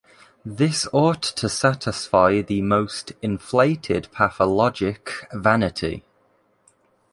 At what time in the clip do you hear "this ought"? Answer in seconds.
0.43-1.21